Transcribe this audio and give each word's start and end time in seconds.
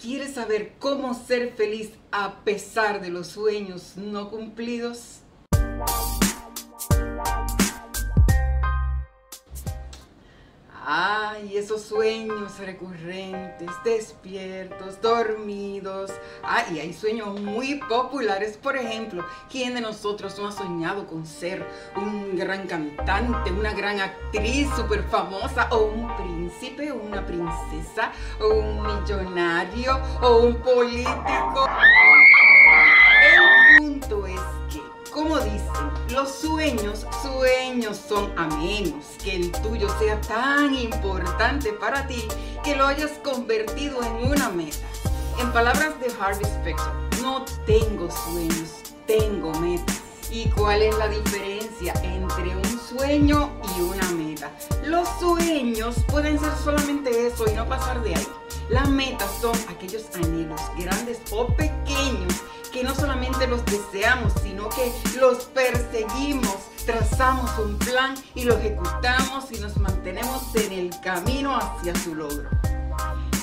¿quieres 0.00 0.34
saber 0.34 0.72
cómo 0.78 1.14
ser 1.14 1.52
feliz 1.54 1.90
a 2.12 2.44
pesar 2.44 3.00
de 3.00 3.10
los 3.10 3.26
sueños 3.26 3.96
no 3.96 4.30
cumplidos? 4.30 5.20
Ay, 10.86 11.56
esos 11.56 11.80
sueños 11.80 12.58
recurrentes, 12.58 13.70
despiertos, 13.84 15.00
dormidos. 15.00 16.10
Ay, 16.42 16.78
hay 16.78 16.92
sueños 16.92 17.40
muy 17.40 17.76
populares. 17.88 18.58
Por 18.58 18.76
ejemplo, 18.76 19.24
¿quién 19.50 19.74
de 19.74 19.80
nosotros 19.80 20.38
no 20.38 20.48
ha 20.48 20.52
soñado 20.52 21.06
con 21.06 21.26
ser 21.26 21.66
un 21.96 22.36
gran 22.36 22.66
cantante, 22.66 23.50
una 23.50 23.72
gran 23.72 23.98
actriz 23.98 24.68
súper 24.76 25.04
famosa, 25.04 25.68
o 25.70 25.86
un 25.86 26.14
príncipe, 26.18 26.92
o 26.92 26.96
una 26.96 27.24
princesa, 27.24 28.12
o 28.38 28.48
un 28.48 28.82
millonario, 28.82 29.98
o 30.20 30.36
un 30.40 30.56
político? 30.56 31.66
A 38.36 38.46
menos 38.56 39.04
que 39.22 39.34
el 39.34 39.50
tuyo 39.50 39.88
sea 39.98 40.20
tan 40.20 40.74
importante 40.74 41.72
para 41.72 42.06
ti 42.06 42.22
que 42.62 42.76
lo 42.76 42.86
hayas 42.86 43.10
convertido 43.24 44.02
en 44.02 44.30
una 44.30 44.48
meta. 44.50 44.86
En 45.40 45.52
palabras 45.52 45.98
de 46.00 46.12
Harvey 46.20 46.44
Specter, 46.44 46.92
no 47.22 47.44
tengo 47.66 48.08
sueños, 48.10 48.82
tengo 49.06 49.52
metas. 49.60 50.00
¿Y 50.30 50.48
cuál 50.50 50.82
es 50.82 50.96
la 50.96 51.08
diferencia 51.08 51.92
entre 52.02 52.56
un 52.56 52.80
sueño 52.80 53.50
y 53.76 53.80
una 53.80 54.10
meta? 54.12 54.50
Los 54.84 55.08
sueños 55.20 55.96
pueden 56.08 56.38
ser 56.38 56.52
solamente 56.62 57.26
eso 57.26 57.44
y 57.50 57.54
no 57.54 57.68
pasar 57.68 58.02
de 58.02 58.14
ahí. 58.14 58.28
Las 58.68 58.88
metas 58.88 59.30
son 59.40 59.56
aquellos 59.68 60.06
anhelos 60.14 60.60
grandes 60.78 61.20
o 61.30 61.48
pequeños 61.48 62.32
que 62.74 62.82
no 62.82 62.92
solamente 62.92 63.46
los 63.46 63.64
deseamos, 63.66 64.32
sino 64.42 64.68
que 64.68 64.92
los 65.20 65.44
perseguimos, 65.44 66.43
trazamos 67.16 67.58
un 67.60 67.78
plan 67.78 68.14
y 68.34 68.42
lo 68.42 68.56
ejecutamos 68.56 69.44
y 69.52 69.60
nos 69.60 69.76
mantenemos 69.76 70.52
en 70.56 70.72
el 70.72 71.00
camino 71.00 71.56
hacia 71.56 71.94
su 71.94 72.12
logro. 72.12 72.50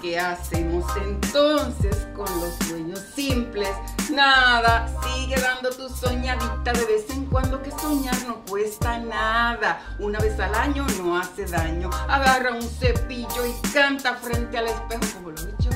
¿Qué 0.00 0.20
hacemos 0.20 0.84
entonces 1.04 2.06
con 2.14 2.26
los 2.40 2.54
sueños 2.68 3.00
simples? 3.16 3.70
Nada, 4.12 4.88
sigue 5.02 5.34
dando 5.40 5.70
tu 5.70 5.88
soñadita 5.88 6.72
de 6.72 6.84
vez 6.84 7.10
en 7.10 7.24
cuando 7.26 7.60
que 7.60 7.72
soñar 7.72 8.14
no 8.28 8.36
cuesta 8.44 8.98
nada. 8.98 9.82
Una 9.98 10.20
vez 10.20 10.38
al 10.38 10.54
año 10.54 10.86
no 11.02 11.18
hace 11.18 11.44
daño. 11.46 11.90
Agarra 12.08 12.52
un 12.52 12.62
cepillo 12.62 13.46
y 13.46 13.68
canta 13.72 14.14
frente 14.14 14.58
al 14.58 14.68
espejo 14.68 15.02
como 15.14 15.30
lo 15.32 15.40
he 15.40 15.50
hecho. 15.50 15.70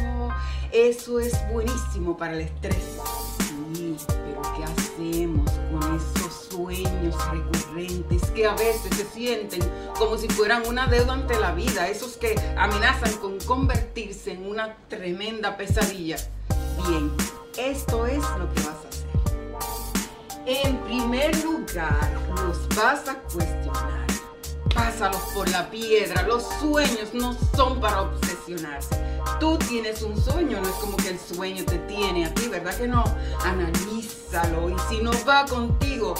Eso 0.70 1.18
es 1.18 1.34
buenísimo 1.50 2.16
para 2.16 2.34
el 2.34 2.42
estrés 2.42 3.00
pero 4.08 4.42
¿qué 4.56 4.64
hacemos 4.64 5.39
recurrentes 6.84 8.30
que 8.30 8.46
a 8.46 8.54
veces 8.54 8.96
se 8.96 9.04
sienten 9.04 9.60
como 9.98 10.16
si 10.16 10.28
fueran 10.28 10.66
una 10.66 10.86
deuda 10.86 11.14
ante 11.14 11.38
la 11.38 11.52
vida? 11.52 11.88
Esos 11.88 12.16
que 12.16 12.34
amenazan 12.56 13.12
con 13.14 13.38
convertirse 13.40 14.32
en 14.32 14.46
una 14.46 14.76
tremenda 14.88 15.56
pesadilla. 15.56 16.16
Bien, 16.88 17.10
esto 17.58 18.06
es 18.06 18.18
lo 18.38 18.52
que 18.52 18.60
vas 18.60 18.84
a 18.84 18.88
hacer. 18.88 19.00
En 20.46 20.78
primer 20.78 21.44
lugar, 21.44 22.10
los 22.36 22.68
vas 22.76 23.08
a 23.08 23.14
cuestionar. 23.32 24.06
Pásalos 24.74 25.20
por 25.34 25.48
la 25.50 25.70
piedra. 25.70 26.22
Los 26.22 26.44
sueños 26.60 27.12
no 27.12 27.36
son 27.54 27.80
para 27.80 28.02
obsesionarse. 28.02 28.96
Tú 29.38 29.58
tienes 29.58 30.02
un 30.02 30.20
sueño, 30.20 30.60
no 30.60 30.68
es 30.68 30.74
como 30.76 30.96
que 30.96 31.10
el 31.10 31.18
sueño 31.18 31.64
te 31.64 31.78
tiene 31.80 32.26
a 32.26 32.34
ti, 32.34 32.48
¿verdad 32.48 32.74
que 32.76 32.88
no? 32.88 33.04
Analízalo 33.44 34.70
y 34.70 34.76
si 34.88 35.02
no 35.02 35.10
va 35.26 35.44
contigo, 35.44 36.14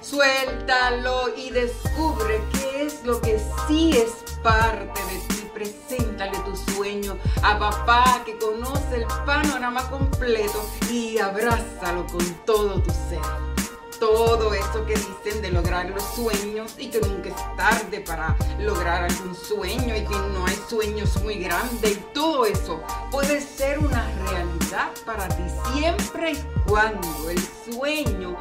suéltalo 0.00 1.34
y 1.36 1.50
descubre 1.50 2.40
qué 2.52 2.86
es 2.86 3.04
lo 3.04 3.20
que 3.20 3.40
sí 3.66 3.92
es 3.96 4.10
parte 4.42 5.00
de 5.04 5.18
ti. 5.28 5.50
Preséntale 5.54 6.38
tu 6.38 6.56
sueño 6.72 7.18
a 7.42 7.58
papá 7.58 8.22
que 8.24 8.38
conoce 8.38 8.96
el 8.96 9.06
panorama 9.26 9.90
completo 9.90 10.64
y 10.90 11.18
abrázalo 11.18 12.06
con 12.06 12.24
todo 12.44 12.80
tu 12.80 12.90
ser 12.90 13.58
todo 13.98 14.54
eso 14.54 14.86
que 14.86 14.94
dicen 14.94 15.42
de 15.42 15.50
lograr 15.50 15.90
los 15.90 16.02
sueños 16.14 16.74
y 16.78 16.88
que 16.88 17.00
nunca 17.00 17.30
es 17.30 17.56
tarde 17.56 18.00
para 18.00 18.36
lograr 18.60 19.04
algún 19.04 19.34
sueño 19.34 19.96
y 19.96 20.04
que 20.04 20.16
no 20.34 20.46
hay 20.46 20.56
sueños 20.68 21.20
muy 21.22 21.34
grandes 21.36 21.92
y 21.92 22.04
todo 22.14 22.46
eso 22.46 22.80
puede 23.10 23.40
ser 23.40 23.78
una 23.78 24.08
realidad 24.30 24.90
para 25.04 25.28
ti 25.28 25.42
siempre 25.72 26.32
y 26.32 26.68
cuando 26.68 27.30
el 27.30 27.40
sueño 27.70 28.36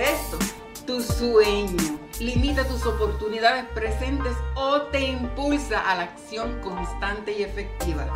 esto. 0.00 0.38
Tu 0.86 1.02
sueño 1.02 1.98
limita 2.20 2.66
tus 2.66 2.84
oportunidades 2.86 3.64
presentes 3.74 4.32
o 4.54 4.82
te 4.82 5.00
impulsa 5.00 5.80
a 5.80 5.96
la 5.96 6.02
acción 6.02 6.60
constante 6.60 7.32
y 7.32 7.42
efectiva. 7.42 8.06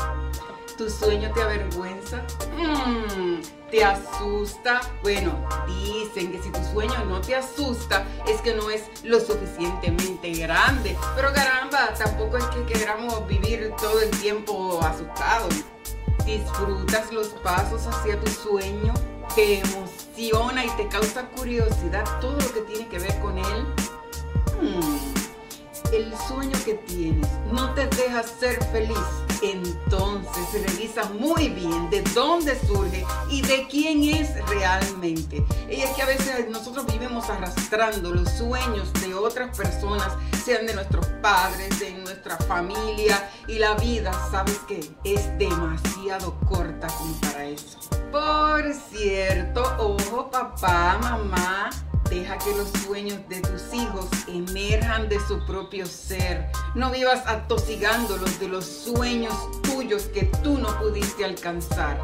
¿Tu 0.77 0.91
sueño 0.91 1.31
te 1.33 1.41
avergüenza? 1.41 2.22
Mm, 2.56 3.41
¿Te 3.71 3.84
asusta? 3.84 4.81
Bueno, 5.03 5.49
dicen 5.67 6.33
que 6.33 6.43
si 6.43 6.50
tu 6.50 6.62
sueño 6.72 7.05
no 7.05 7.21
te 7.21 7.37
asusta 7.37 8.05
es 8.27 8.41
que 8.41 8.55
no 8.55 8.71
es 8.71 8.83
lo 9.05 9.21
suficientemente 9.21 10.33
grande. 10.33 10.97
Pero 11.15 11.33
caramba, 11.33 11.95
tampoco 11.95 12.39
es 12.39 12.45
que 12.47 12.65
queramos 12.65 13.27
vivir 13.28 13.72
todo 13.78 14.01
el 14.01 14.11
tiempo 14.11 14.81
asustados. 14.83 15.65
¿Disfrutas 16.24 17.12
los 17.12 17.28
pasos 17.28 17.86
hacia 17.86 18.18
tu 18.20 18.30
sueño? 18.30 18.94
¿Te 19.34 19.60
emociona 19.60 20.64
y 20.64 20.70
te 20.76 20.88
causa 20.88 21.28
curiosidad 21.28 22.04
todo 22.20 22.38
lo 22.38 22.52
que 22.52 22.60
tiene 22.62 22.88
que 22.88 22.98
ver 22.98 23.18
con 23.20 23.38
él? 23.38 23.66
Mm 24.60 25.14
el 25.92 26.12
sueño 26.26 26.58
que 26.64 26.74
tienes 26.74 27.28
no 27.52 27.72
te 27.74 27.86
deja 27.86 28.22
ser 28.22 28.62
feliz, 28.72 28.98
entonces 29.50 30.66
revisa 30.66 31.05
muy 31.19 31.49
bien 31.49 31.91
de 31.91 32.03
dónde 32.15 32.59
surge 32.66 33.05
y 33.31 33.43
de 33.43 33.66
quién 33.69 34.03
es 34.03 34.31
realmente. 34.49 35.44
Y 35.69 35.81
es 35.81 35.91
que 35.91 36.03
a 36.03 36.06
veces 36.06 36.49
nosotros 36.49 36.87
vivimos 36.87 37.28
arrastrando 37.28 38.12
los 38.12 38.31
sueños 38.31 38.93
de 38.94 39.15
otras 39.15 39.56
personas, 39.56 40.09
sean 40.44 40.66
de 40.66 40.75
nuestros 40.75 41.06
padres, 41.22 41.78
de 41.81 41.93
nuestra 41.93 42.37
familia, 42.38 43.31
y 43.47 43.59
la 43.59 43.75
vida, 43.75 44.12
¿sabes 44.31 44.60
qué? 44.66 44.81
Es 45.04 45.37
demasiado 45.38 46.38
corta 46.49 46.87
como 46.88 47.15
para 47.21 47.44
eso. 47.47 47.78
Por 48.10 48.72
cierto, 48.72 49.62
ojo 49.78 50.31
papá, 50.31 50.99
mamá, 51.00 51.71
Deja 52.14 52.38
que 52.38 52.54
los 52.54 52.69
sueños 52.84 53.19
de 53.28 53.41
tus 53.41 53.75
hijos 53.75 54.06
emerjan 54.28 55.08
de 55.08 55.19
su 55.26 55.44
propio 55.44 55.84
ser. 55.84 56.47
No 56.76 56.92
vivas 56.92 57.25
atosigándolos 57.26 58.38
de 58.38 58.47
los 58.47 58.64
sueños 58.64 59.34
tuyos 59.62 60.04
que 60.04 60.22
tú 60.41 60.56
no 60.58 60.69
pudiste 60.78 61.24
alcanzar. 61.24 62.00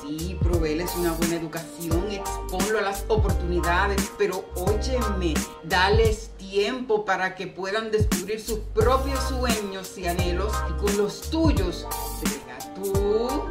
Sí, 0.00 0.38
proveeles 0.40 0.94
una 0.94 1.10
buena 1.10 1.34
educación, 1.34 2.08
exponlo 2.08 2.78
a 2.78 2.82
las 2.82 3.04
oportunidades, 3.08 4.12
pero 4.16 4.44
óyeme, 4.54 5.34
dales 5.64 6.30
tiempo 6.36 7.04
para 7.04 7.34
que 7.34 7.48
puedan 7.48 7.90
descubrir 7.90 8.40
sus 8.40 8.60
propios 8.60 9.18
sueños 9.24 9.98
y 9.98 10.06
anhelos 10.06 10.52
y 10.70 10.80
con 10.80 10.96
los 10.96 11.30
tuyos. 11.30 11.84
Venga 12.22 12.74
tú 12.76 13.48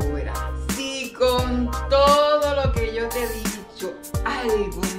ahora. 0.00 0.52
Sí, 0.76 1.12
con 1.18 1.68
todo 1.90 2.54
lo 2.54 2.72
que 2.72 2.94
yo 2.94 3.08
te 3.08 3.24
he 3.24 3.28
dicho, 3.28 3.92
algo 4.24 4.95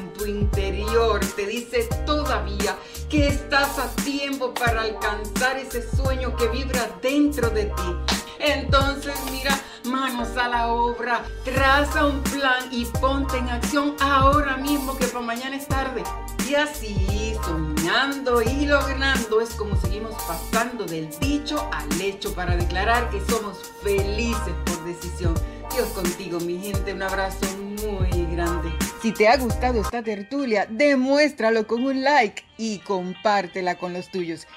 te 1.35 1.45
dice 1.45 1.87
todavía 2.05 2.77
que 3.09 3.27
estás 3.27 3.77
a 3.77 3.89
tiempo 4.03 4.53
para 4.53 4.81
alcanzar 4.81 5.57
ese 5.57 5.83
sueño 5.95 6.35
que 6.35 6.47
vibra 6.47 6.89
dentro 7.01 7.49
de 7.49 7.65
ti. 7.65 7.95
Entonces 8.39 9.15
mira, 9.31 9.59
manos 9.87 10.35
a 10.37 10.47
la 10.47 10.67
obra, 10.67 11.23
traza 11.43 12.05
un 12.05 12.21
plan 12.23 12.67
y 12.71 12.85
ponte 12.85 13.37
en 13.37 13.49
acción 13.49 13.95
ahora 13.99 14.57
mismo 14.57 14.97
que 14.97 15.05
para 15.05 15.25
mañana 15.25 15.55
es 15.55 15.67
tarde. 15.67 16.03
Y 16.47 16.55
así, 16.55 17.33
soñando 17.43 18.41
y 18.41 18.65
logrando, 18.65 19.41
es 19.41 19.49
como 19.51 19.75
seguimos 19.81 20.15
pasando 20.23 20.85
del 20.85 21.09
dicho 21.19 21.69
al 21.73 22.01
hecho 22.01 22.33
para 22.33 22.55
declarar 22.55 23.09
que 23.09 23.19
somos 23.29 23.57
felices 23.83 24.53
por 24.65 24.85
decisión. 24.85 25.33
Dios 25.73 25.89
contigo, 25.89 26.39
mi 26.39 26.57
gente, 26.59 26.93
un 26.93 27.01
abrazo 27.01 27.45
muy 27.57 28.25
grande. 28.31 28.71
Si 29.01 29.11
te 29.11 29.27
ha 29.27 29.37
gustado 29.37 29.81
esta 29.81 30.01
tertulia, 30.01 30.65
demuéstralo 30.69 31.67
con 31.67 31.83
un 31.83 32.03
like 32.03 32.43
y 32.57 32.79
compártela 32.79 33.75
con 33.75 33.93
los 33.93 34.09
tuyos. 34.09 34.47